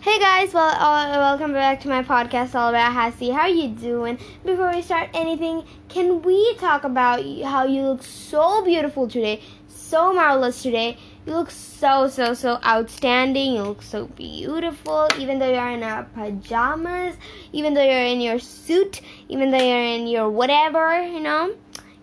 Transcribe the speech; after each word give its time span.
Hey 0.00 0.20
guys, 0.20 0.54
well, 0.54 0.68
uh, 0.68 1.18
welcome 1.18 1.52
back 1.52 1.80
to 1.80 1.88
my 1.88 2.04
podcast 2.04 2.54
all 2.54 2.68
about 2.68 2.92
Hassie. 2.92 3.32
How 3.32 3.40
are 3.40 3.48
you 3.48 3.66
doing? 3.70 4.16
Before 4.44 4.70
we 4.72 4.80
start 4.80 5.10
anything, 5.12 5.64
can 5.88 6.22
we 6.22 6.54
talk 6.54 6.84
about 6.84 7.24
how 7.42 7.64
you 7.66 7.82
look 7.82 8.04
so 8.04 8.64
beautiful 8.64 9.08
today, 9.08 9.42
so 9.66 10.12
marvelous 10.12 10.62
today? 10.62 10.98
You 11.26 11.32
look 11.32 11.50
so 11.50 12.06
so 12.06 12.32
so 12.32 12.60
outstanding. 12.64 13.54
You 13.54 13.62
look 13.62 13.82
so 13.82 14.06
beautiful, 14.06 15.08
even 15.18 15.40
though 15.40 15.50
you're 15.50 15.70
in 15.70 15.82
our 15.82 16.04
pajamas, 16.04 17.16
even 17.52 17.74
though 17.74 17.82
you're 17.82 18.06
in 18.06 18.20
your 18.20 18.38
suit, 18.38 19.00
even 19.28 19.50
though 19.50 19.58
you're 19.58 19.82
in 19.82 20.06
your 20.06 20.30
whatever, 20.30 21.02
you 21.02 21.18
know. 21.18 21.56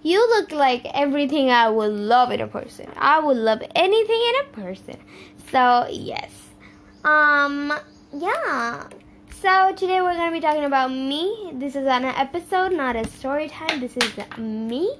You 0.03 0.19
look 0.31 0.51
like 0.51 0.85
everything 0.93 1.49
I 1.49 1.69
would 1.69 1.93
love 1.93 2.31
in 2.31 2.41
a 2.41 2.47
person. 2.47 2.91
I 2.97 3.19
would 3.19 3.37
love 3.37 3.61
anything 3.73 4.21
in 4.29 4.35
a 4.41 4.49
person. 4.51 4.97
So 5.49 5.87
yes. 5.89 6.44
Um, 7.05 7.71
yeah. 8.17 8.87
So 9.39 9.75
today 9.75 10.01
we're 10.01 10.15
gonna 10.15 10.31
be 10.31 10.39
talking 10.39 10.63
about 10.63 10.89
me. 10.89 11.51
This 11.53 11.75
is 11.75 11.85
an 11.85 12.03
episode, 12.03 12.73
not 12.73 12.95
a 12.95 13.07
story 13.07 13.47
time. 13.47 13.79
This 13.79 13.95
is 13.95 14.11
me, 14.39 14.91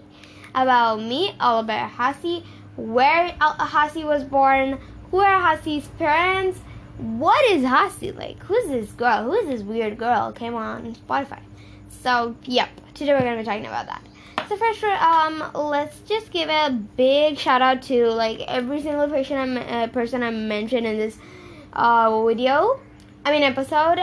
about 0.53 0.99
me, 0.99 1.33
all 1.39 1.61
about 1.61 1.89
Hassie, 1.89 2.43
where 2.75 3.29
Hassie 3.39 4.05
was 4.05 4.23
born, 4.23 4.77
who 5.09 5.17
are 5.17 5.41
Hassie's 5.41 5.87
parents, 5.97 6.59
what 6.99 7.43
is 7.49 7.63
Hassie 7.63 8.15
like? 8.15 8.37
Who's 8.43 8.67
this 8.67 8.91
girl? 8.91 9.23
Who 9.23 9.33
is 9.33 9.47
this 9.47 9.63
weird 9.63 9.97
girl? 9.97 10.31
Came 10.31 10.53
on 10.53 10.93
Spotify. 10.93 11.41
So 12.03 12.35
yep, 12.43 12.69
today 12.93 13.13
we're 13.13 13.21
gonna 13.21 13.39
be 13.39 13.45
talking 13.45 13.65
about 13.65 13.87
that. 13.87 14.03
So 14.47 14.57
first, 14.57 14.83
um, 14.83 15.43
let's 15.55 16.01
just 16.01 16.29
give 16.29 16.49
a 16.49 16.69
big 16.69 17.39
shout 17.39 17.63
out 17.63 17.81
to 17.83 18.05
like 18.11 18.41
every 18.47 18.83
single 18.83 19.07
person 19.07 19.57
I 19.57 19.85
uh, 19.85 19.87
person 19.87 20.21
I 20.21 20.29
mentioned 20.29 20.85
in 20.85 20.99
this 20.99 21.17
uh, 21.75 22.25
video. 22.25 22.79
I 23.25 23.31
mean 23.31 23.43
episode. 23.43 23.99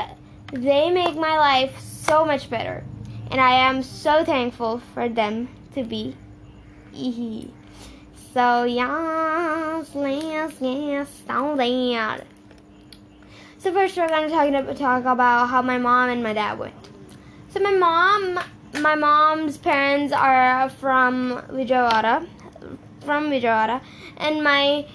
They 0.52 0.90
make 0.90 1.16
my 1.16 1.38
life 1.38 1.78
so 1.80 2.24
much 2.24 2.50
better, 2.50 2.84
and 3.30 3.40
I 3.40 3.54
am 3.68 3.82
so 3.82 4.24
thankful 4.24 4.80
for 4.94 5.08
them 5.08 5.48
to 5.74 5.82
be. 5.82 6.14
so 8.34 8.64
yes, 8.64 9.90
yes, 9.94 10.52
yes, 10.60 11.22
so 11.26 11.56
that. 11.56 12.26
So 13.58 13.72
first, 13.72 13.96
we're 13.96 14.08
gonna 14.08 14.28
talk, 14.28 14.76
talk 14.76 15.04
about 15.04 15.46
how 15.46 15.62
my 15.62 15.78
mom 15.78 16.10
and 16.10 16.22
my 16.22 16.32
dad 16.32 16.58
went. 16.58 16.90
So 17.48 17.60
my 17.60 17.70
mom 17.70 18.38
my 18.80 18.94
mom's 18.94 19.58
parents 19.58 20.12
are 20.12 20.70
from 20.70 21.42
Vijayawada, 21.50 22.26
from 23.04 23.30
Vijayawada, 23.30 23.82
and 24.16 24.42
my 24.42 24.86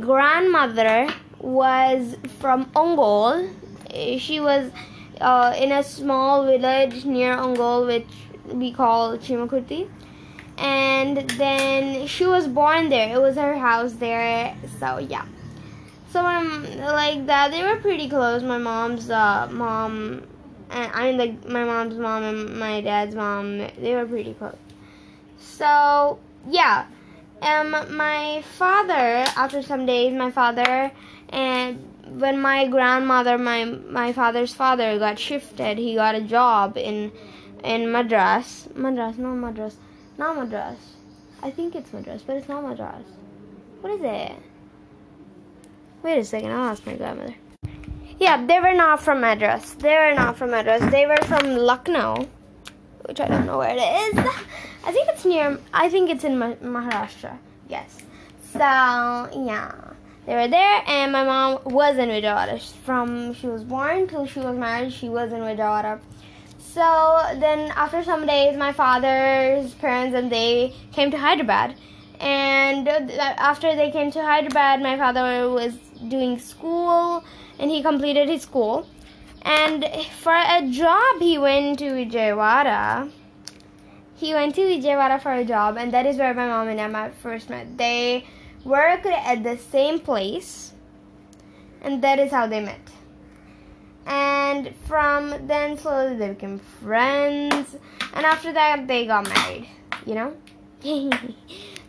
grandmother 0.00 1.08
was 1.44 2.16
from 2.40 2.66
Ongole. 2.72 3.52
She 4.18 4.40
was 4.40 4.70
uh, 5.20 5.54
in 5.56 5.72
a 5.72 5.82
small 5.82 6.44
village 6.44 7.04
near 7.04 7.36
Ongole, 7.36 7.86
which 7.86 8.08
we 8.46 8.72
call 8.72 9.16
Chimakurti. 9.18 9.88
And 10.56 11.28
then 11.30 12.06
she 12.06 12.26
was 12.26 12.46
born 12.46 12.88
there. 12.88 13.14
It 13.14 13.20
was 13.20 13.36
her 13.36 13.56
house 13.56 13.92
there. 13.94 14.56
So 14.78 14.98
yeah. 14.98 15.26
So 16.10 16.24
um, 16.24 16.64
like 16.78 17.26
that, 17.26 17.50
they 17.50 17.62
were 17.62 17.76
pretty 17.76 18.08
close. 18.08 18.42
My 18.42 18.58
mom's 18.58 19.10
uh, 19.10 19.48
mom 19.50 20.22
and 20.70 20.92
I 20.92 21.10
mean 21.10 21.18
like 21.18 21.48
my 21.48 21.64
mom's 21.64 21.96
mom 21.96 22.22
and 22.22 22.58
my 22.58 22.80
dad's 22.80 23.14
mom, 23.14 23.58
they 23.58 23.94
were 23.94 24.06
pretty 24.06 24.34
close. 24.34 24.56
So 25.38 26.18
yeah, 26.48 26.86
um, 27.42 27.70
my 27.96 28.42
father 28.56 29.24
after 29.36 29.62
some 29.62 29.86
days, 29.86 30.12
my 30.12 30.30
father 30.30 30.90
and 31.34 32.20
when 32.20 32.40
my 32.40 32.68
grandmother, 32.68 33.36
my 33.36 33.64
my 33.64 34.12
father's 34.12 34.54
father 34.54 34.98
got 34.98 35.18
shifted, 35.18 35.78
he 35.78 35.96
got 35.96 36.14
a 36.14 36.20
job 36.20 36.76
in 36.76 37.10
in 37.64 37.90
Madras, 37.90 38.68
Madras, 38.74 39.18
not 39.18 39.34
Madras, 39.34 39.76
not 40.16 40.36
Madras. 40.36 40.78
I 41.42 41.50
think 41.50 41.74
it's 41.74 41.92
Madras, 41.92 42.22
but 42.22 42.36
it's 42.36 42.48
not 42.48 42.62
Madras. 42.62 43.06
What 43.80 43.92
is 43.94 44.00
it? 44.02 44.36
Wait 46.04 46.18
a 46.18 46.24
second, 46.24 46.52
I'll 46.52 46.70
ask 46.70 46.86
my 46.86 46.94
grandmother. 46.94 47.34
Yeah, 48.20 48.46
they 48.46 48.60
were 48.60 48.74
not 48.74 49.02
from 49.02 49.20
Madras. 49.20 49.72
They 49.74 49.96
were 49.96 50.14
not 50.14 50.36
from 50.36 50.52
Madras. 50.52 50.88
They 50.92 51.06
were 51.06 51.22
from 51.24 51.56
Lucknow, 51.56 52.28
which 53.06 53.20
I 53.20 53.26
don't 53.26 53.44
know 53.44 53.58
where 53.58 53.74
it 53.76 53.80
is. 53.80 54.18
I 54.84 54.92
think 54.92 55.08
it's 55.08 55.24
near. 55.24 55.58
I 55.72 55.88
think 55.88 56.10
it's 56.10 56.22
in 56.22 56.38
Maharashtra. 56.38 57.36
Yes. 57.68 58.02
So 58.52 58.60
yeah, 58.60 59.93
they 60.26 60.34
were 60.34 60.48
there, 60.48 60.82
and 60.86 61.12
my 61.12 61.24
mom 61.24 61.60
was 61.64 61.98
in 61.98 62.08
Vijayawada. 62.08 62.60
From 62.84 63.34
she 63.34 63.46
was 63.46 63.62
born 63.62 64.06
till 64.06 64.26
she 64.26 64.40
was 64.40 64.56
married, 64.56 64.92
she 64.92 65.08
was 65.08 65.32
in 65.32 65.40
Vijayawada. 65.40 66.00
So 66.58 67.22
then, 67.38 67.70
after 67.76 68.02
some 68.02 68.26
days, 68.26 68.56
my 68.56 68.72
father's 68.72 69.74
parents 69.74 70.16
and 70.16 70.32
they 70.32 70.74
came 70.92 71.10
to 71.10 71.18
Hyderabad. 71.18 71.76
And 72.18 72.88
uh, 72.88 72.92
uh, 72.92 73.34
after 73.38 73.76
they 73.76 73.90
came 73.90 74.10
to 74.12 74.22
Hyderabad, 74.22 74.80
my 74.80 74.96
father 74.96 75.50
was 75.50 75.74
doing 76.08 76.38
school 76.38 77.22
and 77.58 77.70
he 77.70 77.82
completed 77.82 78.28
his 78.28 78.42
school. 78.42 78.88
And 79.42 79.84
for 80.20 80.34
a 80.34 80.66
job, 80.70 81.20
he 81.20 81.38
went 81.38 81.78
to 81.80 81.84
Vijayawada. 81.84 83.10
He 84.16 84.32
went 84.32 84.54
to 84.54 84.62
Vijayawada 84.62 85.20
for 85.20 85.32
a 85.32 85.44
job, 85.44 85.76
and 85.76 85.92
that 85.92 86.06
is 86.06 86.16
where 86.16 86.32
my 86.32 86.48
mom 86.48 86.68
and 86.68 86.96
I 86.96 87.10
first 87.10 87.50
met. 87.50 87.76
They 87.76 88.26
worked 88.64 89.06
at 89.06 89.42
the 89.42 89.58
same 89.58 89.98
place, 89.98 90.72
and 91.82 92.02
that 92.02 92.18
is 92.18 92.30
how 92.30 92.46
they 92.46 92.60
met. 92.60 92.80
And 94.06 94.74
from 94.86 95.46
then, 95.46 95.78
slowly 95.78 96.16
they 96.16 96.30
became 96.30 96.58
friends, 96.58 97.76
and 98.14 98.26
after 98.26 98.52
that, 98.52 98.86
they 98.86 99.06
got 99.06 99.28
married. 99.28 99.68
You 100.06 100.14
know. 100.14 100.36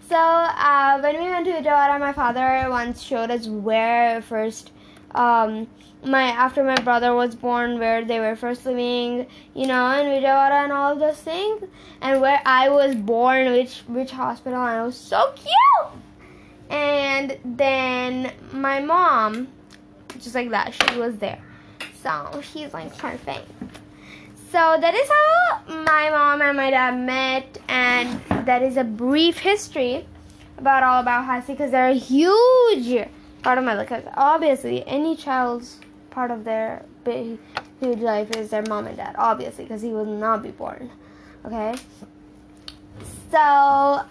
so 0.10 0.16
uh, 0.16 1.00
when 1.02 1.18
we 1.22 1.30
went 1.30 1.46
to 1.46 1.52
Vijayawada, 1.52 2.00
my 2.00 2.14
father 2.14 2.68
once 2.70 3.02
showed 3.02 3.30
us 3.30 3.48
where 3.48 4.22
first 4.22 4.72
um, 5.14 5.68
my 6.06 6.24
after 6.24 6.64
my 6.64 6.76
brother 6.76 7.14
was 7.14 7.36
born, 7.36 7.80
where 7.80 8.06
they 8.06 8.20
were 8.20 8.36
first 8.36 8.66
living, 8.66 9.28
you 9.54 9.68
know, 9.68 9.90
in 10.00 10.06
Vijayawada 10.06 10.64
and 10.66 10.72
all 10.72 10.96
those 10.96 11.20
things, 11.20 11.64
and 12.02 12.22
where 12.22 12.42
I 12.46 12.70
was 12.70 12.96
born, 12.96 13.52
which 13.52 13.80
which 13.88 14.12
hospital, 14.12 14.64
and 14.64 14.82
it 14.82 14.86
was 14.86 14.98
so 14.98 15.34
cute. 15.36 16.05
And 16.70 17.38
then 17.44 18.34
my 18.52 18.80
mom, 18.80 19.48
just 20.20 20.36
like 20.36 20.50
that, 20.50 20.74
she 20.74 21.00
was 21.00 21.16
there, 21.18 21.42
so 22.02 22.42
she's 22.42 22.74
like 22.74 22.98
perfect. 22.98 23.50
So 24.52 24.78
that 24.80 24.94
is 24.94 25.10
how 25.10 25.84
my 25.84 26.10
mom 26.10 26.42
and 26.42 26.56
my 26.56 26.70
dad 26.70 26.98
met, 26.98 27.58
and 27.68 28.22
that 28.46 28.64
is 28.64 28.78
a 28.78 28.84
brief 28.84 29.38
history 29.38 30.08
about 30.58 30.84
all 30.84 31.02
about 31.02 31.26
Hassie 31.26 31.54
because 31.54 31.72
they're 31.72 31.90
a 31.90 31.94
huge 31.94 33.08
part 33.44 33.58
of 33.58 33.64
my 33.64 33.74
life. 33.74 33.90
Because 33.90 34.06
obviously, 34.16 34.86
any 34.88 35.16
child's 35.16 35.80
part 36.10 36.32
of 36.32 36.46
their 36.46 36.86
big, 37.04 37.38
huge 37.82 38.00
life 38.00 38.32
is 38.38 38.50
their 38.50 38.64
mom 38.64 38.88
and 38.88 38.96
dad. 38.96 39.16
Obviously, 39.18 39.66
because 39.66 39.82
he 39.82 39.90
will 39.90 40.06
not 40.06 40.42
be 40.42 40.52
born. 40.52 40.90
Okay. 41.44 41.76
So 43.32 44.06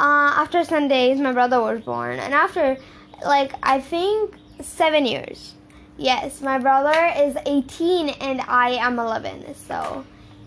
uh, 0.00 0.32
after 0.42 0.64
some 0.64 0.88
days, 0.88 1.20
my 1.20 1.32
brother 1.32 1.60
was 1.60 1.82
born, 1.82 2.18
and 2.18 2.32
after 2.32 2.78
like 3.24 3.52
I 3.62 3.80
think 3.80 4.34
seven 4.62 5.04
years. 5.04 5.54
Yes, 5.98 6.40
my 6.40 6.58
brother 6.58 7.12
is 7.14 7.36
18 7.44 8.08
and 8.08 8.40
I 8.40 8.70
am 8.70 8.98
11. 8.98 9.54
So 9.54 10.06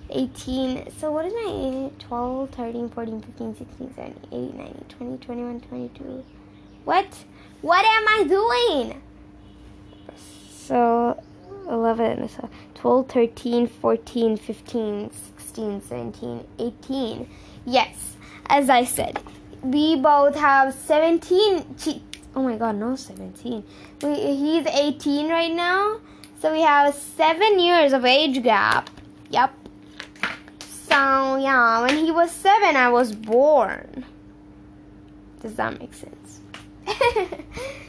18. 0.10 0.92
So 0.98 1.12
what 1.12 1.26
is 1.26 1.34
my 1.34 1.92
age? 1.92 2.04
12, 2.08 2.50
13, 2.50 2.90
14, 2.90 3.22
15, 3.22 3.56
16, 3.58 3.94
17, 3.96 4.18
18, 4.32 4.58
19, 4.58 4.86
20, 4.90 5.18
21, 5.26 5.62
22. 5.62 6.26
What? 6.86 7.06
What 7.62 7.86
am 7.86 8.08
I 8.08 8.24
doing? 8.28 9.02
So 10.50 11.22
11, 11.70 12.30
so 12.30 12.50
12, 12.74 13.10
13, 13.10 13.68
14, 13.68 14.38
15, 14.38 15.12
16, 15.38 15.82
17, 15.82 16.48
18. 16.58 17.30
Yes, 17.66 18.16
as 18.48 18.70
I 18.70 18.84
said, 18.86 19.20
we 19.64 19.96
both 19.96 20.36
have 20.36 20.74
17. 20.74 21.66
Oh 22.36 22.44
my 22.44 22.58
god, 22.58 22.76
no 22.76 22.96
17. 22.96 23.64
We, 24.02 24.16
he's 24.36 24.66
18 24.66 25.30
right 25.30 25.52
now. 25.52 26.00
So 26.42 26.52
we 26.52 26.62
have 26.62 26.94
seven 26.94 27.60
years 27.60 27.94
of 27.94 28.04
age 28.06 28.44
gap. 28.44 28.90
Yep. 29.30 29.54
So 30.60 31.38
yeah, 31.38 31.82
when 31.82 31.98
he 31.98 32.12
was 32.12 32.32
seven, 32.32 32.76
I 32.76 32.90
was 32.90 33.14
born. 33.14 34.06
Does 35.42 35.56
that 35.56 35.80
make 35.80 35.94
sense? 35.94 36.42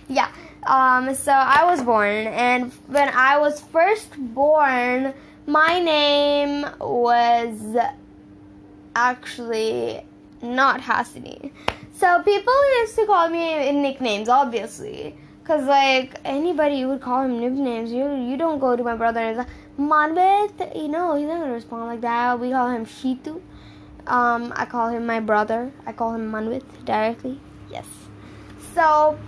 yeah. 0.08 0.30
Um, 0.66 1.14
so 1.14 1.32
I 1.32 1.64
was 1.64 1.82
born, 1.82 2.26
and 2.28 2.72
when 2.86 3.08
I 3.10 3.38
was 3.38 3.60
first 3.60 4.08
born, 4.16 5.12
my 5.46 5.78
name 5.78 6.66
was 6.80 7.76
actually 8.96 10.04
not 10.42 10.81
Hasini. 10.81 11.50
So 11.92 12.22
people 12.22 12.54
used 12.81 12.96
to 12.96 13.06
call 13.06 13.28
me 13.28 13.69
in 13.69 13.82
nicknames, 13.82 14.28
obviously. 14.28 15.16
Cause 15.44 15.64
like 15.64 16.19
anybody 16.25 16.86
would 16.86 17.02
call 17.02 17.25
him 17.25 17.38
nicknames. 17.38 17.92
You 17.92 18.14
you 18.14 18.36
don't 18.38 18.58
go 18.58 18.76
to 18.76 18.82
my 18.82 18.96
brother 18.96 19.20
and 19.20 19.46
Manvit. 19.78 20.75
You 20.75 20.88
know 20.88 21.14
he's 21.16 21.26
not 21.26 21.40
gonna 21.40 21.52
respond 21.52 21.86
like 21.86 22.00
that. 22.00 22.40
We 22.40 22.50
call 22.50 22.70
him 22.70 22.86
Shitu. 22.86 23.42
Um, 24.06 24.52
I 24.56 24.64
call 24.64 24.88
him 24.88 25.06
my 25.06 25.20
brother. 25.20 25.70
I 25.86 25.92
call 25.92 26.14
him 26.14 26.32
Manvit 26.32 26.64
directly. 26.84 27.40
Yes. 27.70 27.86
So, 28.75 29.19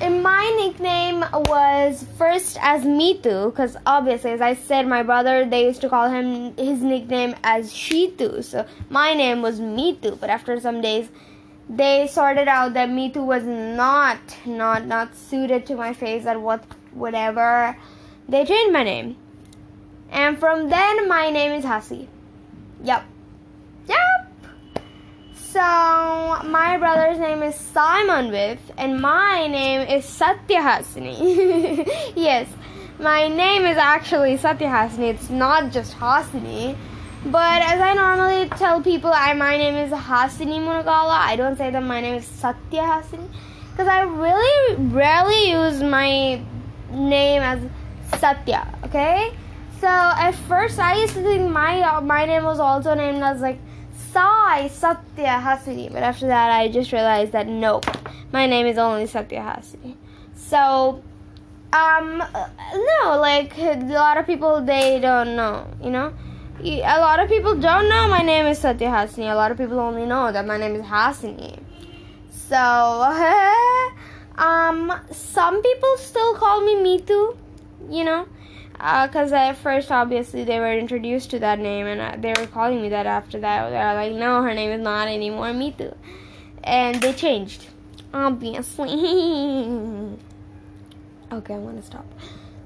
and 0.00 0.22
my 0.22 0.44
nickname 0.60 1.24
was 1.48 2.04
first 2.18 2.58
as 2.60 2.82
Mitu, 2.82 3.50
because 3.50 3.76
obviously, 3.86 4.32
as 4.32 4.40
I 4.40 4.54
said, 4.54 4.86
my 4.86 5.02
brother 5.02 5.44
they 5.44 5.64
used 5.64 5.80
to 5.82 5.88
call 5.88 6.10
him 6.10 6.56
his 6.56 6.80
nickname 6.82 7.34
as 7.44 7.72
Shitu. 7.72 8.42
So 8.42 8.66
my 8.90 9.14
name 9.14 9.42
was 9.42 9.60
Mitu. 9.60 10.18
But 10.18 10.30
after 10.30 10.58
some 10.60 10.80
days 10.80 11.08
they 11.68 12.06
sorted 12.06 12.48
out 12.48 12.74
that 12.74 12.88
Mitu 12.88 13.24
was 13.24 13.44
not 13.44 14.18
not 14.44 14.86
not 14.86 15.16
suited 15.16 15.66
to 15.66 15.76
my 15.76 15.92
face 15.92 16.26
or 16.26 16.38
what 16.38 16.64
whatever. 16.92 17.76
They 18.28 18.44
changed 18.44 18.72
my 18.72 18.82
name. 18.82 19.16
And 20.10 20.38
from 20.38 20.68
then 20.70 21.08
my 21.08 21.30
name 21.30 21.52
is 21.52 21.64
Hasi. 21.64 22.08
Yep. 22.82 23.04
Yep. 23.04 23.13
So 25.54 25.60
my 25.60 26.78
brother's 26.78 27.20
name 27.20 27.44
is 27.44 27.54
Sai 27.54 28.02
Manvit 28.08 28.58
and 28.76 29.00
my 29.00 29.46
name 29.46 29.82
is 29.88 30.04
Satya 30.04 30.58
Hasini. 30.58 31.86
yes. 32.16 32.48
My 32.98 33.28
name 33.28 33.64
is 33.64 33.76
actually 33.76 34.36
Satya 34.36 34.66
Hasini. 34.66 35.10
It's 35.10 35.30
not 35.30 35.70
just 35.70 35.94
Hasini. 35.94 36.76
But 37.26 37.62
as 37.62 37.80
I 37.80 37.94
normally 37.94 38.48
tell 38.58 38.82
people, 38.82 39.12
I 39.14 39.32
my 39.34 39.56
name 39.56 39.76
is 39.76 39.92
Hasini 39.92 40.58
Munagala. 40.58 41.18
I 41.30 41.36
don't 41.36 41.56
say 41.56 41.70
that 41.70 41.84
my 41.84 42.00
name 42.00 42.16
is 42.16 42.26
Satya 42.26 42.80
Hasini 42.80 43.28
because 43.70 43.86
I 43.86 44.00
really 44.02 44.74
rarely 44.86 45.50
use 45.50 45.80
my 45.84 46.42
name 46.90 47.42
as 47.42 47.60
Satya. 48.18 48.76
Okay, 48.86 49.32
so 49.80 49.86
at 49.86 50.34
first 50.48 50.80
I 50.80 51.00
used 51.02 51.14
to 51.14 51.22
think 51.22 51.48
my 51.48 51.80
uh, 51.80 52.00
my 52.00 52.24
name 52.24 52.42
was 52.42 52.58
also 52.58 52.94
named 52.94 53.22
as 53.22 53.40
like 53.40 53.60
Sai 54.14 54.68
Satya 54.68 55.42
Hasini, 55.44 55.92
but 55.92 56.02
after 56.02 56.28
that 56.28 56.50
I 56.50 56.68
just 56.68 56.92
realized 56.92 57.32
that 57.32 57.46
nope, 57.46 57.84
my 58.32 58.46
name 58.46 58.66
is 58.66 58.78
only 58.78 59.06
Satya 59.06 59.40
Hasini. 59.40 59.96
So 60.34 61.02
um 61.72 62.22
no, 62.22 63.18
like 63.18 63.58
a 63.58 63.74
lot 64.00 64.16
of 64.16 64.26
people 64.26 64.62
they 64.62 65.00
don't 65.00 65.34
know, 65.36 65.66
you 65.82 65.90
know 65.90 66.14
a 66.62 67.00
lot 67.00 67.20
of 67.20 67.28
people 67.28 67.54
don't 67.56 67.88
know 67.88 68.08
my 68.08 68.20
name 68.20 68.46
is 68.46 68.58
Satya 68.58 68.88
Hasini. 68.88 69.30
A 69.30 69.34
lot 69.34 69.50
of 69.50 69.58
people 69.58 69.80
only 69.80 70.06
know 70.06 70.30
that 70.32 70.46
my 70.46 70.56
name 70.56 70.76
is 70.76 70.82
Hasini. 70.82 71.58
So, 72.30 72.56
um, 74.38 74.92
some 75.10 75.62
people 75.62 75.96
still 75.96 76.34
call 76.36 76.60
me 76.60 76.76
Mitu, 76.76 77.36
you 77.90 78.04
know, 78.04 78.28
because 78.74 79.32
uh, 79.32 79.36
at 79.36 79.56
first, 79.56 79.90
obviously, 79.90 80.44
they 80.44 80.58
were 80.58 80.76
introduced 80.76 81.30
to 81.30 81.38
that 81.38 81.58
name 81.58 81.86
and 81.86 82.00
uh, 82.00 82.16
they 82.18 82.34
were 82.38 82.46
calling 82.46 82.82
me 82.82 82.90
that 82.90 83.06
after 83.06 83.38
that. 83.40 83.70
They're 83.70 83.94
like, 83.94 84.12
no, 84.12 84.42
her 84.42 84.52
name 84.52 84.70
is 84.70 84.80
not 84.82 85.08
anymore 85.08 85.46
Mitu. 85.46 85.96
And 86.62 87.00
they 87.00 87.12
changed, 87.12 87.68
obviously. 88.12 88.88
okay, 91.32 91.54
I'm 91.54 91.64
gonna 91.64 91.82
stop. 91.82 92.06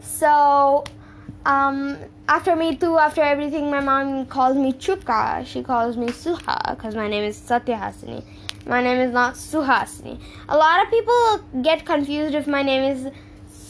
So, 0.00 0.84
um, 1.44 1.99
after 2.28 2.56
me 2.56 2.76
too, 2.76 2.99
after 2.99 3.22
everything, 3.22 3.70
my 3.70 3.81
mom 3.81 4.26
calls 4.26 4.56
me 4.56 4.72
Chuka. 4.72 5.46
She 5.46 5.62
calls 5.62 5.96
me 5.96 6.08
Suha 6.08 6.76
because 6.76 6.94
my 6.94 7.08
name 7.08 7.25
is 7.25 7.38
Satyahasini. 7.38 8.25
My 8.66 8.82
name 8.82 8.99
is 8.99 9.12
not 9.12 9.34
Suhasini. 9.34 10.20
A 10.49 10.56
lot 10.56 10.84
of 10.84 10.90
people 10.90 11.62
get 11.62 11.84
confused 11.87 12.34
if 12.34 12.46
my 12.46 12.62
name 12.62 12.82
is 12.82 13.12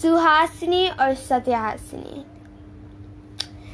Suhasini 0.00 0.93
or 0.93 1.15
Satyahasini. 1.15 2.25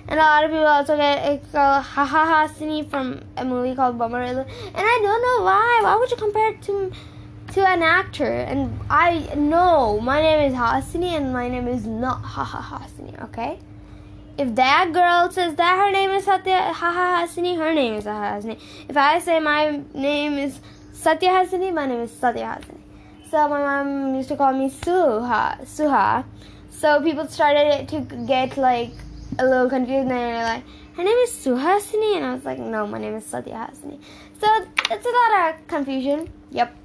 And 0.06 0.20
a 0.20 0.22
lot 0.22 0.44
of 0.44 0.50
people 0.50 0.66
also 0.66 0.96
get 0.96 1.42
uh, 1.54 1.82
Hahahasini 1.82 2.88
from 2.88 3.22
a 3.36 3.44
movie 3.44 3.74
called 3.74 3.98
Bommarillu. 3.98 4.44
And 4.46 4.76
I 4.76 4.98
don't 5.02 5.22
know 5.22 5.44
why. 5.44 5.80
Why 5.82 5.96
would 5.96 6.10
you 6.10 6.16
compare 6.16 6.50
it 6.50 6.62
to 6.62 6.92
to 7.54 7.66
an 7.66 7.82
actor? 7.82 8.24
And 8.24 8.80
I 8.90 9.34
know 9.34 10.00
my 10.00 10.20
name 10.20 10.50
is 10.50 10.56
Hasini 10.56 11.12
and 11.16 11.32
my 11.32 11.48
name 11.48 11.68
is 11.68 11.86
not 11.86 12.22
Hahahasini, 12.22 13.22
okay? 13.24 13.58
if 14.36 14.54
that 14.56 14.92
girl 14.92 15.30
says 15.30 15.54
that 15.54 15.76
her 15.78 15.92
name 15.92 16.10
is 16.10 16.24
Satya 16.24 16.72
Haha 16.72 17.24
Hasini, 17.24 17.56
her 17.56 17.72
name 17.72 17.94
is 17.94 18.04
Haha 18.04 18.40
Hasini. 18.40 18.60
If 18.88 18.96
I 18.96 19.18
say 19.20 19.38
my 19.38 19.80
name 19.94 20.38
is 20.38 20.58
Satya 20.92 21.28
Hasini, 21.28 21.72
my 21.72 21.86
name 21.86 22.00
is 22.00 22.10
Satya 22.10 22.58
Hasini. 22.58 22.73
So 23.34 23.48
my 23.48 23.58
mom 23.58 24.14
used 24.14 24.28
to 24.28 24.36
call 24.36 24.52
me 24.52 24.70
Suha, 24.70 25.60
Suha. 25.62 26.24
So 26.70 27.02
people 27.02 27.26
started 27.26 27.88
to 27.88 28.02
get 28.26 28.56
like 28.56 28.92
a 29.40 29.44
little 29.44 29.68
confused 29.68 30.02
and 30.02 30.10
they're 30.12 30.44
like, 30.44 30.62
her 30.92 31.02
name 31.02 31.16
is 31.16 31.32
Suhasini, 31.32 32.14
and 32.14 32.26
I 32.26 32.34
was 32.34 32.44
like, 32.44 32.60
no, 32.60 32.86
my 32.86 32.98
name 32.98 33.14
is 33.14 33.26
Satya 33.26 33.54
Hasini. 33.54 33.98
So 34.40 34.46
it's 34.88 35.04
a 35.04 35.34
lot 35.34 35.50
of 35.50 35.66
confusion. 35.66 36.30
Yep. 36.52 36.76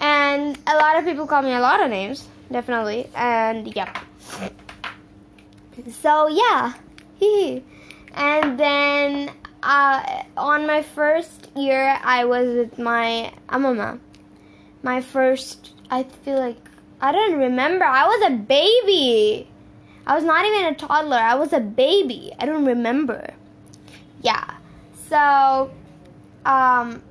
And 0.00 0.58
a 0.66 0.74
lot 0.78 0.98
of 0.98 1.04
people 1.04 1.28
call 1.28 1.42
me 1.42 1.52
a 1.52 1.60
lot 1.60 1.80
of 1.80 1.90
names, 1.90 2.26
definitely. 2.50 3.08
And 3.14 3.72
yep. 3.76 3.98
So 6.02 6.26
yeah, 6.26 6.72
and 8.14 8.58
then 8.58 9.30
uh, 9.62 10.22
on 10.36 10.66
my 10.66 10.82
first 10.82 11.50
year, 11.54 12.00
I 12.02 12.24
was 12.24 12.48
with 12.52 12.78
my 12.80 13.32
mama. 13.48 14.00
My 14.82 15.00
first, 15.00 15.72
I 15.90 16.04
feel 16.04 16.38
like 16.38 16.56
I 17.00 17.12
don't 17.12 17.38
remember. 17.38 17.84
I 17.84 18.06
was 18.06 18.30
a 18.30 18.34
baby. 18.36 19.48
I 20.06 20.14
was 20.14 20.24
not 20.24 20.44
even 20.46 20.64
a 20.66 20.74
toddler. 20.74 21.16
I 21.16 21.34
was 21.34 21.52
a 21.52 21.60
baby. 21.60 22.32
I 22.38 22.46
don't 22.46 22.64
remember. 22.64 23.34
Yeah. 24.22 24.54
So, 25.08 25.70
um, 26.44 27.02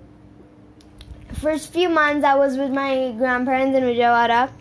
first 1.33 1.71
few 1.71 1.89
months 1.89 2.25
I 2.25 2.35
was 2.35 2.57
with 2.57 2.71
my 2.71 3.13
grandparents 3.17 3.77
in 3.77 3.83
Vijayawada 3.83 4.51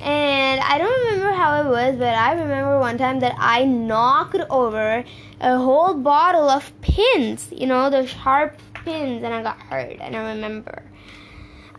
and 0.00 0.60
I 0.60 0.78
don't 0.78 1.06
remember 1.06 1.32
how 1.32 1.62
it 1.62 1.68
was, 1.68 1.96
but 1.96 2.14
I 2.14 2.32
remember 2.32 2.78
one 2.78 2.98
time 2.98 3.20
that 3.20 3.34
I 3.38 3.64
knocked 3.64 4.36
over 4.50 5.04
a 5.40 5.58
whole 5.58 5.94
bottle 5.94 6.50
of 6.50 6.72
pins, 6.82 7.48
you 7.50 7.66
know, 7.66 7.88
the 7.90 8.06
sharp 8.06 8.58
pins, 8.84 9.22
and 9.22 9.32
I 9.32 9.42
got 9.42 9.58
hurt. 9.58 9.96
And 10.00 10.16
I 10.16 10.34
remember. 10.34 10.82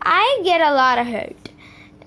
I 0.00 0.40
get 0.44 0.60
a 0.60 0.72
lot 0.72 0.98
of 0.98 1.06
hurt. 1.06 1.50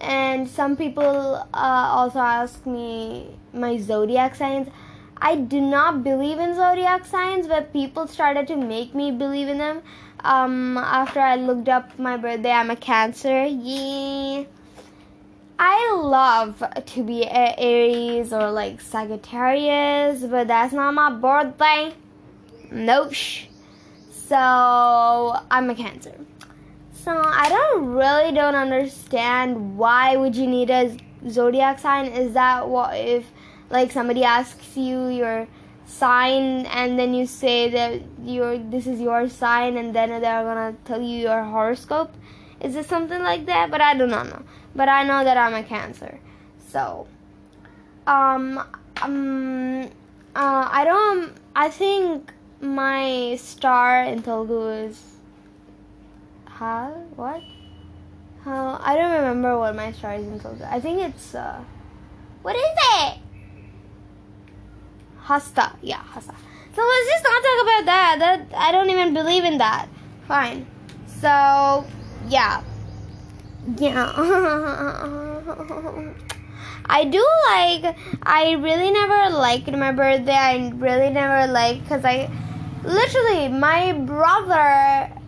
And 0.01 0.47
some 0.47 0.77
people 0.77 1.03
uh, 1.05 1.47
also 1.53 2.19
ask 2.19 2.65
me 2.65 3.37
my 3.53 3.77
zodiac 3.77 4.35
signs. 4.35 4.69
I 5.17 5.35
do 5.35 5.59
not 5.59 6.03
believe 6.03 6.39
in 6.39 6.55
zodiac 6.55 7.05
signs, 7.05 7.47
but 7.47 7.73
people 7.73 8.07
started 8.07 8.47
to 8.47 8.55
make 8.55 8.95
me 8.95 9.11
believe 9.11 9.49
in 9.49 9.57
them. 9.57 9.81
Um, 10.21 10.77
after 10.77 11.19
I 11.19 11.35
looked 11.35 11.67
up 11.67 11.97
my 11.99 12.17
birthday, 12.17 12.51
I'm 12.51 12.69
a 12.69 12.75
Cancer. 12.75 13.45
Yeah. 13.45 14.45
I 15.61 15.93
love 16.01 16.63
to 16.85 17.03
be 17.03 17.27
Aries 17.29 18.31
or 18.31 18.49
like 18.49 18.79
Sagittarius, 18.79 20.21
but 20.21 20.47
that's 20.47 20.71
not 20.71 20.93
my 20.93 21.11
birthday. 21.11 21.93
Nope. 22.71 23.13
So 24.11 24.37
I'm 24.37 25.69
a 25.69 25.75
Cancer. 25.75 26.15
So 27.03 27.11
I 27.11 27.49
don't 27.49 27.85
really 27.87 28.31
don't 28.33 28.55
understand 28.55 29.77
why 29.77 30.15
would 30.15 30.35
you 30.35 30.47
need 30.47 30.69
a 30.69 30.97
zodiac 31.29 31.79
sign? 31.79 32.05
Is 32.07 32.33
that 32.33 32.67
what 32.67 32.95
if 32.95 33.25
like 33.69 33.91
somebody 33.91 34.23
asks 34.23 34.75
you 34.75 35.07
your 35.07 35.47
sign 35.85 36.65
and 36.67 36.99
then 36.99 37.13
you 37.13 37.25
say 37.25 37.69
that 37.69 38.01
your 38.23 38.57
this 38.57 38.85
is 38.85 38.99
your 38.99 39.29
sign 39.29 39.77
and 39.77 39.95
then 39.95 40.09
they're 40.09 40.43
gonna 40.43 40.75
tell 40.85 41.01
you 41.01 41.19
your 41.19 41.43
horoscope? 41.43 42.13
Is 42.61 42.75
it 42.75 42.85
something 42.85 43.23
like 43.23 43.45
that? 43.45 43.71
But 43.71 43.81
I 43.81 43.97
do 43.97 44.05
not 44.05 44.27
know 44.27 44.43
but 44.75 44.89
I 44.89 45.03
know 45.03 45.23
that 45.23 45.37
I'm 45.37 45.53
a 45.53 45.63
Cancer. 45.63 46.19
So, 46.69 47.07
um, 48.07 48.63
um, 49.01 49.83
uh, 50.35 50.69
I 50.71 50.83
don't. 50.85 51.33
I 51.55 51.69
think 51.69 52.31
my 52.61 53.35
star 53.37 54.03
in 54.03 54.21
Telugu 54.21 54.69
is. 54.69 55.18
Huh? 56.59 56.91
What? 57.15 57.41
Huh? 58.43 58.77
I 58.81 58.97
don't 58.97 59.13
remember 59.13 59.57
what 59.57 59.73
my 59.77 59.93
star 59.93 60.15
is 60.15 60.27
in 60.27 60.41
Telugu. 60.41 60.65
I 60.67 60.81
think 60.81 60.99
it's. 60.99 61.33
Uh, 61.33 61.63
what 62.41 62.53
is 62.53 62.61
it? 62.61 63.17
Hasta. 65.21 65.71
Yeah, 65.81 66.03
Hasta. 66.03 66.35
So 66.75 66.81
let's 66.83 67.07
just 67.11 67.23
not 67.23 67.41
talk 67.47 67.61
about 67.63 67.85
that. 67.85 68.19
That 68.19 68.41
I 68.57 68.73
don't 68.73 68.89
even 68.89 69.13
believe 69.13 69.45
in 69.45 69.57
that. 69.59 69.87
Fine. 70.27 70.67
So 71.07 71.85
yeah. 72.27 72.61
Yeah. 73.77 74.11
I 76.91 77.03
do 77.05 77.23
like, 77.51 77.95
I 78.23 78.53
really 78.59 78.91
never 78.91 79.29
liked 79.37 79.71
my 79.71 79.93
birthday. 79.93 80.33
I 80.33 80.71
really 80.75 81.09
never 81.09 81.47
liked, 81.53 81.83
because 81.83 82.03
I, 82.03 82.29
literally, 82.83 83.47
my 83.47 83.93
brother's 83.93 85.18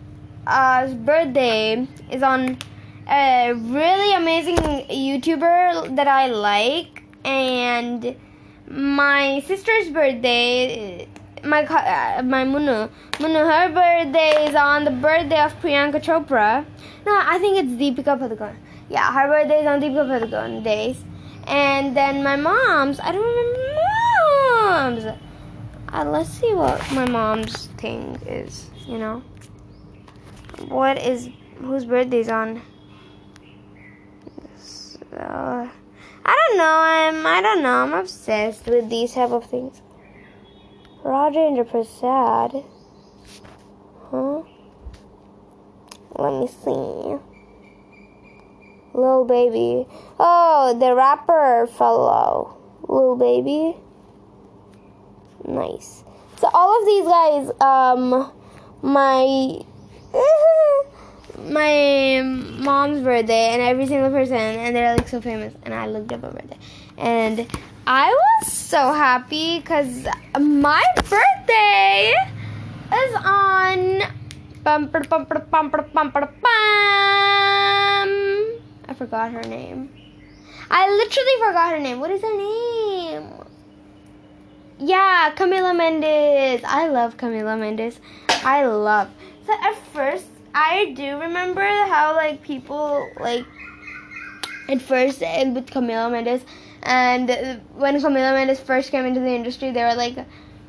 uh, 0.46 0.86
birthday 0.94 1.86
is 2.10 2.22
on 2.22 2.58
a 3.08 3.52
really 3.52 4.14
amazing 4.14 4.56
YouTuber 4.56 5.96
that 5.96 6.08
I 6.08 6.26
like, 6.28 7.02
and 7.24 8.16
my 8.66 9.42
sister's 9.46 9.90
birthday. 9.90 11.08
My 11.44 11.64
uh, 11.64 12.22
my 12.22 12.44
Munu 12.44 12.88
Munu 13.18 13.38
her 13.38 13.68
birthday 13.68 14.46
is 14.48 14.54
on 14.54 14.84
the 14.84 14.92
birthday 14.92 15.40
of 15.40 15.60
Priyanka 15.60 16.00
Chopra. 16.00 16.64
No, 17.04 17.12
I 17.20 17.38
think 17.38 17.58
it's 17.58 17.72
Deepika 17.72 18.16
Padukone. 18.16 18.56
Yeah, 18.88 19.12
her 19.12 19.26
birthday 19.26 19.62
is 19.62 19.66
on 19.66 19.80
Deepika 19.80 20.06
Padukone 20.06 20.62
days. 20.62 21.04
And 21.48 21.96
then 21.96 22.22
my 22.22 22.36
mom's, 22.36 23.00
I 23.00 23.10
don't 23.10 23.26
remember 23.26 23.62
mom's. 24.72 25.04
Uh, 25.92 26.04
let's 26.04 26.30
see 26.30 26.54
what 26.54 26.80
my 26.92 27.08
mom's 27.08 27.66
thing 27.78 28.16
is, 28.26 28.70
you 28.86 28.98
know. 28.98 29.22
What 30.68 30.98
is, 30.98 31.28
whose 31.58 31.84
birthday's 31.84 32.28
on? 32.28 32.62
I 36.24 36.46
don't 36.48 36.58
know, 36.58 36.64
I'm, 36.64 37.26
I 37.26 37.42
don't 37.42 37.62
know, 37.62 37.82
I'm 37.82 37.92
obsessed 37.92 38.66
with 38.66 38.88
these 38.88 39.14
type 39.14 39.30
of 39.30 39.44
things. 39.44 39.82
Roger 41.04 41.40
Rajendra 41.40 41.68
Prasad. 41.68 42.64
Huh? 44.10 44.42
Let 46.16 46.40
me 46.40 46.46
see. 46.46 47.18
Lil 48.94 49.24
Baby. 49.24 49.86
Oh, 50.20 50.76
the 50.78 50.94
rapper 50.94 51.66
fellow. 51.66 52.56
Lil 52.88 53.16
Baby. 53.16 53.76
Nice. 55.44 56.04
So 56.38 56.48
all 56.54 56.78
of 56.78 56.86
these 56.86 57.04
guys, 57.06 57.50
um, 57.60 58.32
my 58.82 59.64
my 61.38 62.22
mom's 62.22 63.02
birthday 63.02 63.50
and 63.50 63.62
every 63.62 63.86
single 63.86 64.10
person, 64.10 64.36
and 64.36 64.76
they're 64.76 64.96
like 64.96 65.08
so 65.08 65.20
famous. 65.20 65.54
And 65.62 65.74
I 65.74 65.86
looked 65.86 66.12
up 66.12 66.22
a 66.22 66.30
birthday, 66.30 66.58
and 66.98 67.46
I 67.86 68.08
was 68.08 68.52
so 68.52 68.92
happy 68.92 69.58
because 69.58 70.06
my 70.38 70.84
birthday 70.96 72.14
is 72.92 73.14
on. 73.24 74.02
I 74.64 74.88
forgot 78.94 79.32
her 79.32 79.42
name. 79.42 79.90
I 80.70 80.88
literally 80.88 81.32
forgot 81.38 81.72
her 81.72 81.80
name. 81.80 81.98
What 82.00 82.10
is 82.10 82.22
her 82.22 82.36
name? 82.36 83.28
Yeah, 84.78 85.32
Camila 85.36 85.76
Mendes. 85.76 86.62
I 86.64 86.88
love 86.88 87.16
Camila 87.16 87.58
Mendes. 87.58 88.00
I 88.28 88.66
love. 88.66 89.08
So 89.46 89.52
at 89.52 89.76
first, 89.92 90.26
I 90.54 90.92
do 90.96 91.18
remember 91.18 91.62
how 91.62 92.14
like 92.14 92.42
people 92.42 93.08
like 93.18 93.44
at 94.68 94.80
first 94.80 95.20
with 95.20 95.70
Camila 95.70 96.10
Mendes, 96.10 96.44
and 96.82 97.28
when 97.74 98.00
Camila 98.00 98.32
Mendes 98.34 98.60
first 98.60 98.90
came 98.90 99.04
into 99.04 99.20
the 99.20 99.34
industry, 99.34 99.70
they 99.72 99.82
were 99.82 99.94
like, 99.94 100.16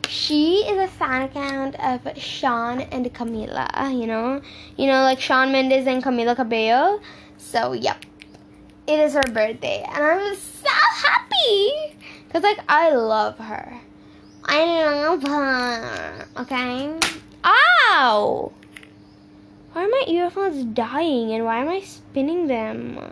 she 0.07 0.57
is 0.65 0.77
a 0.77 0.87
fan 0.87 1.23
account 1.23 1.75
of 1.79 2.17
Shawn 2.17 2.81
and 2.81 3.05
Camila. 3.13 3.93
You 3.93 4.07
know, 4.07 4.41
you 4.77 4.87
know 4.87 5.03
like 5.03 5.19
Shawn 5.19 5.51
Mendes 5.51 5.85
and 5.85 6.03
Camila 6.03 6.35
Cabello. 6.35 6.99
So 7.37 7.73
yep, 7.73 8.03
it 8.87 8.99
is 8.99 9.13
her 9.13 9.23
birthday, 9.31 9.85
and 9.87 10.03
I'm 10.03 10.35
so 10.35 10.69
happy 10.69 11.71
because 12.27 12.43
like 12.43 12.59
I 12.67 12.89
love 12.89 13.37
her. 13.37 13.79
I 14.45 14.65
love 14.83 15.23
her. 15.23 16.27
Okay. 16.37 16.99
Ow! 17.45 18.51
Why 19.73 19.85
are 19.85 19.87
my 19.87 20.03
earphones 20.07 20.63
dying 20.75 21.33
and 21.33 21.45
why 21.45 21.61
am 21.61 21.67
I 21.67 21.79
spinning 21.81 22.45
them? 22.45 23.11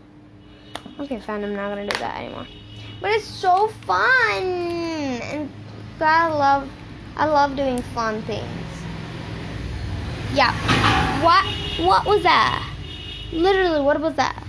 Okay, 1.00 1.20
fine, 1.20 1.44
I'm 1.44 1.56
not 1.56 1.70
gonna 1.70 1.88
do 1.88 1.98
that 1.98 2.22
anymore. 2.22 2.46
But 3.01 3.10
it's 3.13 3.25
so 3.25 3.70
fun! 3.88 4.44
And 4.44 5.50
I 6.00 6.27
love 6.27 6.70
I 7.15 7.25
love 7.25 7.56
doing 7.56 7.82
fun 7.94 8.22
things. 8.24 8.46
Yeah. 10.34 10.53
What 11.24 11.46
what 11.84 12.06
was 12.06 12.22
that? 12.22 12.72
Literally, 13.32 13.82
what 13.82 14.00
was 14.00 14.13
that? 14.15 14.44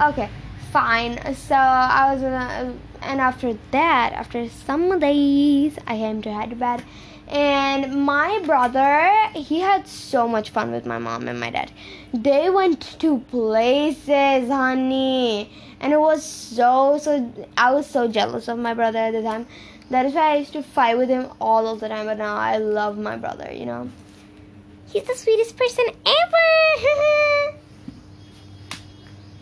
Okay, 0.00 0.30
fine. 0.70 1.18
So 1.34 1.56
I 1.56 2.12
was 2.12 2.22
gonna 2.22 2.72
and 3.02 3.20
after 3.20 3.58
that, 3.72 4.12
after 4.12 4.48
some 4.48 5.00
days, 5.00 5.76
I 5.88 5.96
came 5.96 6.22
to 6.22 6.32
Hyderabad. 6.32 6.84
And 7.28 8.06
my 8.06 8.40
brother, 8.46 9.12
he 9.34 9.60
had 9.60 9.86
so 9.86 10.26
much 10.26 10.48
fun 10.48 10.72
with 10.72 10.86
my 10.86 10.98
mom 10.98 11.28
and 11.28 11.38
my 11.38 11.50
dad. 11.50 11.70
They 12.14 12.48
went 12.48 12.80
to 13.00 13.18
places, 13.30 14.48
honey. 14.48 15.52
And 15.80 15.92
it 15.92 16.00
was 16.00 16.24
so, 16.24 16.96
so, 16.96 17.30
I 17.56 17.72
was 17.72 17.86
so 17.86 18.08
jealous 18.08 18.48
of 18.48 18.58
my 18.58 18.72
brother 18.72 18.98
at 18.98 19.12
the 19.12 19.22
time. 19.22 19.46
That 19.90 20.06
is 20.06 20.14
why 20.14 20.32
I 20.32 20.36
used 20.36 20.54
to 20.54 20.62
fight 20.62 20.96
with 20.96 21.10
him 21.10 21.28
all 21.38 21.68
of 21.68 21.80
the 21.80 21.88
time. 21.88 22.06
But 22.06 22.16
now 22.16 22.36
I 22.36 22.56
love 22.56 22.96
my 22.96 23.16
brother, 23.16 23.52
you 23.52 23.66
know. 23.66 23.90
He's 24.86 25.04
the 25.04 25.14
sweetest 25.14 25.54
person 25.56 25.84
ever. 26.06 27.58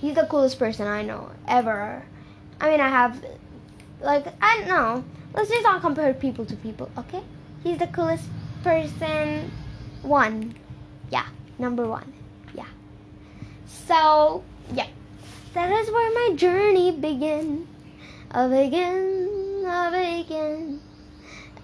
He's 0.00 0.14
the 0.14 0.26
coolest 0.26 0.58
person 0.58 0.88
I 0.88 1.02
know 1.02 1.30
ever. 1.46 2.04
I 2.60 2.70
mean, 2.70 2.80
I 2.80 2.88
have 2.88 3.24
like 4.00 4.26
I 4.42 4.58
don't 4.58 4.68
know. 4.68 5.04
Let's 5.34 5.50
just 5.50 5.62
not 5.62 5.80
compare 5.82 6.12
people 6.14 6.44
to 6.46 6.56
people, 6.56 6.90
okay? 6.98 7.22
He's 7.62 7.78
the 7.78 7.86
coolest 7.88 8.24
person. 8.62 9.50
One, 10.02 10.54
yeah, 11.10 11.26
number 11.58 11.86
one, 11.86 12.12
yeah. 12.54 12.68
So 13.66 14.44
yeah, 14.72 14.88
that 15.54 15.70
is 15.70 15.90
where 15.90 16.12
my 16.14 16.36
journey 16.36 16.92
began. 16.92 17.66
I 18.30 18.46
begin, 18.48 19.64
I 19.66 20.22
begin. 20.22 20.80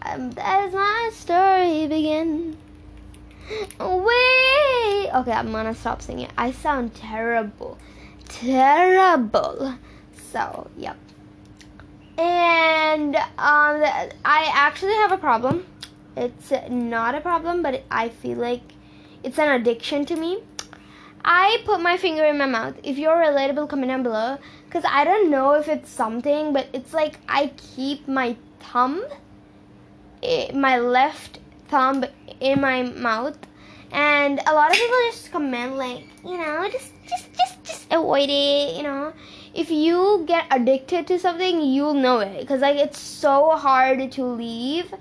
Um, 0.02 0.30
that 0.32 0.68
is 0.68 0.75
my 0.75 1.11
story 1.12 1.87
begin. 1.87 2.56
Wait. 3.78 5.11
Okay, 5.14 5.32
I'm 5.32 5.52
gonna 5.52 5.75
stop 5.75 6.02
singing. 6.02 6.28
I 6.37 6.52
sound 6.52 6.94
terrible, 6.94 7.78
terrible. 8.28 9.78
So 10.32 10.70
yep 10.76 10.96
and 12.18 13.16
um, 13.16 13.82
I 14.25 14.50
actually 14.52 14.94
have 14.94 15.12
a 15.12 15.16
problem. 15.16 15.66
It's 16.16 16.52
not 16.69 17.14
a 17.14 17.21
problem, 17.21 17.62
but 17.62 17.85
I 17.90 18.09
feel 18.09 18.38
like 18.38 18.62
it's 19.23 19.38
an 19.38 19.49
addiction 19.49 20.04
to 20.07 20.16
me. 20.16 20.42
I 21.25 21.62
put 21.64 21.81
my 21.81 21.97
finger 21.97 22.25
in 22.25 22.38
my 22.38 22.47
mouth. 22.47 22.75
If 22.83 22.99
you're 22.99 23.16
relatable, 23.16 23.69
comment 23.69 23.88
down 23.88 24.02
below. 24.02 24.38
Because 24.66 24.85
I 24.87 25.04
don't 25.04 25.31
know 25.31 25.52
if 25.54 25.69
it's 25.69 25.90
something, 25.90 26.52
but 26.52 26.66
it's 26.73 26.92
like 26.92 27.19
I 27.28 27.52
keep 27.57 28.09
my 28.09 28.37
thumb, 28.61 29.04
eh, 30.23 30.52
my 30.52 30.78
left 30.78 31.38
thumb 31.69 32.04
in 32.40 32.61
my 32.61 32.83
mouth. 32.83 33.38
And 33.92 34.40
a 34.47 34.52
lot 34.52 34.71
of 34.71 34.76
people 34.78 34.97
just 35.11 35.31
comment 35.31 35.76
like, 35.76 36.04
you 36.25 36.38
know, 36.38 36.69
just, 36.73 36.92
just, 37.07 37.33
just, 37.35 37.64
just 37.64 37.92
avoid 37.92 38.28
it, 38.31 38.76
you 38.76 38.83
know 38.83 39.12
if 39.54 39.71
you 39.71 40.25
get 40.26 40.47
addicted 40.50 41.07
to 41.09 41.19
something, 41.19 41.61
you'll 41.62 41.95
know 41.95 42.21
it 42.21 42.40
because 42.40 42.61
like 42.61 42.76
it's 42.76 42.99
so 42.99 43.50
hard 43.50 44.11
to 44.12 44.25
leave 44.25 44.92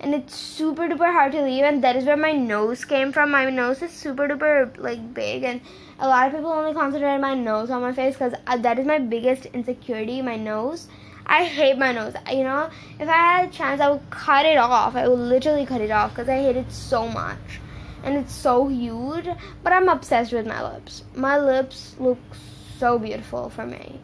and 0.00 0.14
it's 0.14 0.34
super 0.34 0.88
duper 0.88 1.12
hard 1.12 1.32
to 1.32 1.42
leave 1.42 1.64
and 1.64 1.84
that 1.84 1.96
is 1.96 2.04
where 2.04 2.16
my 2.16 2.32
nose 2.32 2.84
came 2.84 3.12
from 3.12 3.30
my 3.30 3.48
nose 3.50 3.82
is 3.82 3.92
super 3.92 4.26
duper 4.26 4.76
like 4.78 5.14
big 5.14 5.44
and 5.44 5.60
a 5.98 6.08
lot 6.08 6.26
of 6.26 6.34
people 6.34 6.50
only 6.50 6.72
concentrate 6.72 7.18
my 7.18 7.34
nose 7.34 7.70
on 7.70 7.82
my 7.82 7.92
face 7.92 8.14
because 8.14 8.34
uh, 8.46 8.56
that 8.56 8.78
is 8.78 8.86
my 8.86 8.98
biggest 8.98 9.46
insecurity 9.46 10.20
my 10.22 10.36
nose 10.36 10.88
i 11.26 11.44
hate 11.44 11.78
my 11.78 11.92
nose 11.92 12.14
you 12.30 12.42
know 12.42 12.68
if 12.98 13.08
i 13.08 13.16
had 13.16 13.48
a 13.48 13.52
chance 13.52 13.80
i 13.80 13.88
would 13.88 14.10
cut 14.10 14.46
it 14.46 14.56
off 14.56 14.96
i 14.96 15.06
would 15.06 15.18
literally 15.18 15.66
cut 15.66 15.80
it 15.80 15.90
off 15.90 16.10
because 16.10 16.28
i 16.28 16.36
hate 16.36 16.56
it 16.56 16.72
so 16.72 17.06
much 17.06 17.60
and 18.02 18.16
it's 18.16 18.32
so 18.32 18.68
huge 18.68 19.28
but 19.62 19.72
i'm 19.72 19.88
obsessed 19.88 20.32
with 20.32 20.46
my 20.46 20.62
lips 20.72 21.04
my 21.14 21.38
lips 21.38 21.94
look 21.98 22.18
so 22.80 22.98
beautiful 22.98 23.50
for 23.50 23.66
me. 23.66 24.00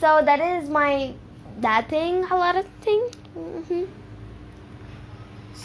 So 0.00 0.20
that 0.24 0.40
is 0.40 0.68
my 0.68 1.14
that 1.60 1.88
thing, 1.88 2.24
a 2.24 2.36
lot 2.36 2.56
of 2.56 2.66
thing. 2.80 3.00
Mm-hmm. 3.38 3.84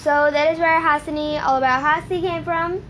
So 0.01 0.29
that 0.31 0.53
is 0.53 0.59
where 0.59 0.79
Hasini, 0.79 1.41
all 1.43 1.57
about 1.57 1.81
Hasi 1.81 2.21
came 2.21 2.43
from. 2.43 2.81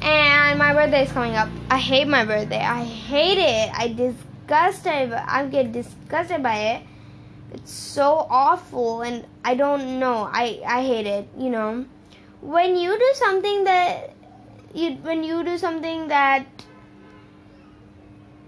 And 0.00 0.58
my 0.58 0.72
birthday 0.72 1.04
is 1.04 1.12
coming 1.12 1.34
up. 1.34 1.48
I 1.70 1.78
hate 1.78 2.08
my 2.08 2.24
birthday. 2.24 2.60
I 2.60 2.84
hate 2.84 3.38
it. 3.38 3.70
I 3.74 3.88
disgusted. 3.88 5.12
I 5.12 5.46
get 5.46 5.72
disgusted 5.72 6.42
by 6.42 6.56
it. 6.56 6.82
It's 7.52 7.72
so 7.72 8.26
awful, 8.28 9.02
and 9.02 9.26
I 9.44 9.54
don't 9.54 9.98
know. 9.98 10.28
I 10.30 10.60
I 10.66 10.82
hate 10.82 11.06
it. 11.06 11.28
You 11.38 11.50
know, 11.50 11.86
when 12.42 12.76
you 12.76 12.98
do 12.98 13.10
something 13.14 13.64
that 13.64 14.12
you 14.74 14.92
when 14.96 15.24
you 15.24 15.42
do 15.42 15.56
something 15.56 16.08
that 16.08 16.46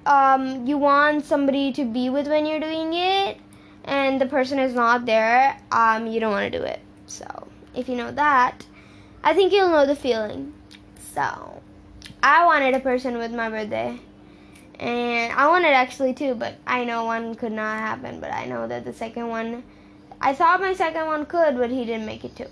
um, 0.07 0.67
you 0.67 0.79
want 0.79 1.25
somebody 1.25 1.73
to 1.73 1.85
be 1.85 2.11
with 2.11 2.29
when 2.29 2.47
you're 2.47 2.61
doing 2.61 2.93
it 2.95 3.39
and 3.85 4.21
the 4.21 4.27
person 4.27 4.59
is 4.59 4.75
not 4.75 5.07
there, 5.07 5.59
um, 5.73 6.07
you 6.07 6.21
don't 6.21 6.33
want 6.33 6.53
to 6.53 6.59
do 6.59 6.65
it. 6.65 6.81
So, 7.07 7.49
if 7.75 7.89
you 7.89 7.97
know 7.97 8.11
that, 8.13 8.67
I 9.23 9.35
think 9.35 9.53
you'll 9.53 9.71
know 9.71 9.87
the 9.87 9.97
feeling. 9.97 10.55
So, 11.15 11.63
I 12.23 12.45
wanted 12.47 12.75
a 12.75 12.81
person 12.81 13.19
with 13.19 13.33
my 13.33 13.49
birthday. 13.49 13.99
and 14.79 15.33
I 15.33 15.49
wanted 15.49 15.69
actually 15.69 16.15
two, 16.15 16.35
but 16.35 16.55
I 16.67 16.85
know 16.85 17.05
one 17.05 17.35
could 17.35 17.53
not 17.53 17.79
happen. 17.79 18.21
But 18.21 18.33
I 18.33 18.47
know 18.47 18.67
that 18.67 18.85
the 18.85 18.93
second 18.95 19.29
one, 19.29 19.63
I 20.21 20.35
thought 20.35 20.61
my 20.61 20.73
second 20.75 21.07
one 21.07 21.27
could, 21.27 21.57
but 21.57 21.71
he 21.71 21.85
didn't 21.85 22.07
make 22.07 22.25
it 22.25 22.35
too. 22.37 22.47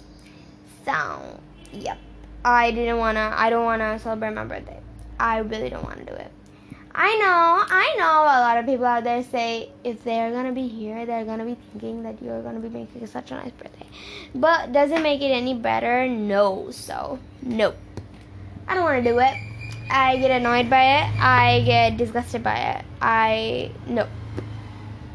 So, 0.84 1.40
yep, 1.72 1.98
I 2.44 2.70
didn't 2.70 2.98
wanna. 2.98 3.32
I 3.34 3.50
don't 3.50 3.64
wanna 3.64 3.98
celebrate 3.98 4.34
my 4.34 4.44
birthday. 4.44 4.80
I 5.18 5.38
really 5.38 5.70
don't 5.70 5.84
wanna 5.84 6.04
do 6.04 6.12
it. 6.12 6.30
I 7.00 7.14
know, 7.14 7.76
I 7.76 7.94
know 7.96 8.22
a 8.22 8.42
lot 8.42 8.58
of 8.58 8.66
people 8.66 8.84
out 8.84 9.04
there 9.04 9.22
say 9.22 9.70
if 9.84 10.02
they're 10.02 10.32
gonna 10.32 10.50
be 10.50 10.66
here, 10.66 11.06
they're 11.06 11.24
gonna 11.24 11.44
be 11.44 11.56
thinking 11.70 12.02
that 12.02 12.20
you're 12.20 12.42
gonna 12.42 12.58
be 12.58 12.68
making 12.68 13.06
such 13.06 13.30
a 13.30 13.36
nice 13.36 13.52
birthday. 13.52 13.86
But 14.34 14.72
does 14.72 14.90
it 14.90 15.00
make 15.00 15.22
it 15.22 15.30
any 15.30 15.54
better? 15.54 16.08
No. 16.08 16.72
So, 16.72 17.20
nope. 17.40 17.76
I 18.66 18.74
don't 18.74 18.82
wanna 18.82 19.04
do 19.04 19.16
it. 19.20 19.32
I 19.88 20.16
get 20.16 20.32
annoyed 20.32 20.68
by 20.68 20.82
it. 20.98 21.20
I 21.20 21.62
get 21.64 21.98
disgusted 21.98 22.42
by 22.42 22.56
it. 22.56 22.84
I, 23.00 23.70
nope. 23.86 24.08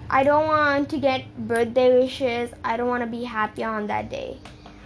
I 0.10 0.24
don't 0.24 0.48
want 0.48 0.90
to 0.92 0.98
get 0.98 1.38
birthday 1.38 2.00
wishes. 2.00 2.50
I 2.64 2.78
don't 2.78 2.88
want 2.88 3.04
to 3.04 3.08
be 3.08 3.26
happy 3.26 3.66
on 3.66 3.88
that 3.88 4.10
day. 4.10 4.38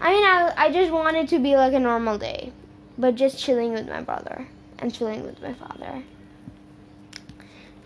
I 0.02 0.14
mean, 0.14 0.26
I, 0.26 0.52
I 0.58 0.72
just 0.72 0.92
want 0.92 1.16
it 1.16 1.30
to 1.30 1.38
be 1.38 1.56
like 1.56 1.74
a 1.74 1.80
normal 1.80 2.18
day, 2.18 2.52
but 2.98 3.14
just 3.14 3.38
chilling 3.38 3.74
with 3.74 3.88
my 3.88 4.02
brother 4.02 4.48
and 4.80 4.92
chilling 4.92 5.24
with 5.24 5.40
my 5.44 5.54
father 5.54 6.04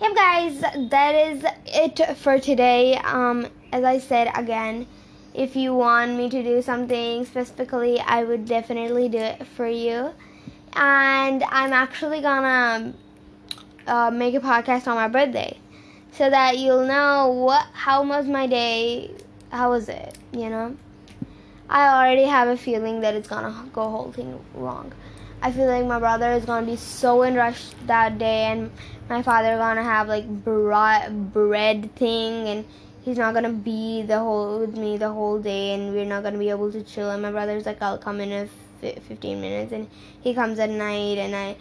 yep 0.02 0.16
guys 0.16 0.60
that 0.90 1.14
is 1.14 1.46
it 1.68 2.18
for 2.18 2.40
today. 2.40 2.96
Um 2.96 3.48
as 3.72 3.84
i 3.84 4.00
said 4.00 4.32
again 4.36 4.88
if 5.34 5.56
you 5.56 5.74
want 5.74 6.18
me 6.18 6.30
to 6.30 6.44
do 6.44 6.62
something 6.62 7.24
specifically 7.26 8.00
i 8.00 8.24
would 8.24 8.46
definitely 8.46 9.10
do 9.10 9.20
it 9.20 9.46
for 9.46 9.68
you. 9.68 10.12
And 10.74 11.44
i'm 11.44 11.74
actually 11.74 12.22
gonna 12.22 12.94
uh, 13.88 14.12
make 14.12 14.34
a 14.34 14.40
podcast 14.40 14.88
on 14.88 14.96
my 14.96 15.08
birthday 15.08 15.58
so 16.12 16.30
that 16.30 16.58
you'll 16.58 16.86
know 16.86 17.32
what 17.46 17.66
how 17.74 18.04
was 18.04 18.26
my 18.26 18.48
day 18.48 19.12
how 19.52 19.70
was 19.70 19.88
it 19.88 20.18
you 20.32 20.50
know 20.50 20.76
i 21.72 21.88
already 21.88 22.26
have 22.26 22.48
a 22.48 22.58
feeling 22.58 23.02
that 23.02 23.16
it's 23.16 23.28
gonna 23.28 23.54
go 23.74 23.90
whole 23.90 24.12
thing 24.12 24.40
wrong 24.54 24.94
I 25.44 25.52
feel 25.52 25.66
like 25.66 25.86
my 25.86 25.98
brother 25.98 26.32
is 26.34 26.46
gonna 26.46 26.68
be 26.68 26.76
so 26.76 27.24
in 27.24 27.34
rush 27.34 27.72
that 27.88 28.20
day, 28.20 28.44
and 28.52 28.70
my 29.10 29.24
father 29.24 29.58
gonna 29.58 29.84
have 29.84 30.08
like 30.08 30.28
bread 30.44 31.34
bread 31.34 31.96
thing, 31.96 32.48
and 32.48 32.66
he's 33.04 33.18
not 33.18 33.34
gonna 33.34 33.52
be 33.52 34.04
the 34.04 34.20
whole 34.20 34.60
with 34.60 34.78
me 34.78 34.98
the 34.98 35.10
whole 35.10 35.40
day, 35.40 35.74
and 35.74 35.94
we're 35.96 36.06
not 36.06 36.22
gonna 36.22 36.38
be 36.38 36.52
able 36.52 36.72
to 36.72 36.84
chill. 36.84 37.10
And 37.10 37.24
my 37.24 37.32
brother's 37.32 37.66
like, 37.66 37.82
I'll 37.82 37.98
come 37.98 38.22
in 38.22 38.32
a 38.32 38.48
15 38.82 39.42
minutes, 39.42 39.72
and 39.72 39.88
he 40.22 40.36
comes 40.36 40.60
at 40.60 40.70
night, 40.70 41.18
and 41.18 41.36
I. 41.36 41.56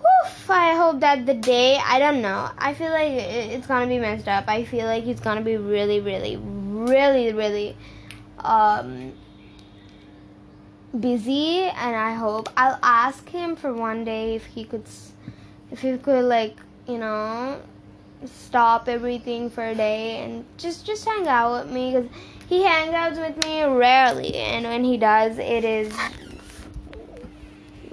Oof, 0.00 0.50
I 0.50 0.74
hope 0.74 1.00
that 1.00 1.26
the 1.26 1.34
day, 1.34 1.78
I 1.78 2.00
don't 2.00 2.22
know. 2.22 2.50
I 2.58 2.74
feel 2.74 2.90
like 2.90 3.12
it's 3.12 3.68
gonna 3.68 3.86
be 3.86 4.00
messed 4.00 4.26
up. 4.26 4.48
I 4.48 4.64
feel 4.64 4.86
like 4.86 5.04
he's 5.04 5.20
gonna 5.20 5.42
be 5.42 5.56
really, 5.56 6.00
really, 6.00 6.36
really, 6.36 7.32
really, 7.32 7.76
um, 8.44 9.12
busy 10.98 11.60
and 11.60 11.96
I 11.96 12.14
hope 12.14 12.48
I'll 12.56 12.78
ask 12.82 13.28
him 13.28 13.56
for 13.56 13.72
one 13.72 14.04
day 14.04 14.34
if 14.34 14.46
he 14.46 14.64
could 14.64 14.84
if 15.70 15.80
he 15.80 15.96
could 15.98 16.24
like 16.24 16.56
you 16.86 16.98
know 16.98 17.60
stop 18.24 18.88
everything 18.88 19.50
for 19.50 19.64
a 19.64 19.74
day 19.74 20.18
and 20.18 20.44
just 20.58 20.84
just 20.84 21.04
hang 21.04 21.28
out 21.28 21.64
with 21.64 21.72
me 21.72 21.92
because 21.92 22.10
he 22.48 22.62
hangs 22.62 22.92
out 22.92 23.16
with 23.16 23.44
me 23.44 23.62
rarely 23.62 24.34
and 24.34 24.66
when 24.66 24.84
he 24.84 24.96
does 24.96 25.38
it 25.38 25.64
is 25.64 25.96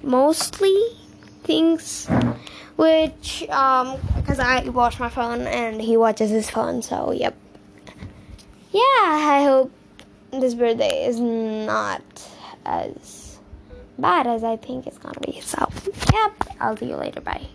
mostly 0.01 0.75
things 1.43 2.07
which 2.75 3.47
um 3.49 3.97
because 4.15 4.39
I 4.39 4.67
watch 4.69 4.99
my 4.99 5.09
phone 5.09 5.41
and 5.41 5.81
he 5.81 5.97
watches 5.97 6.31
his 6.31 6.49
phone 6.49 6.81
so 6.81 7.11
yep. 7.11 7.35
Yeah 8.71 8.81
I 8.81 9.43
hope 9.43 9.71
this 10.31 10.53
birthday 10.53 11.05
is 11.05 11.19
not 11.19 12.01
as 12.65 13.39
bad 13.97 14.27
as 14.27 14.43
I 14.43 14.57
think 14.57 14.87
it's 14.87 14.97
gonna 14.97 15.19
be. 15.19 15.41
So, 15.41 15.69
yep, 16.13 16.33
I'll 16.59 16.77
see 16.77 16.87
you 16.89 16.95
later. 16.95 17.21
Bye. 17.21 17.47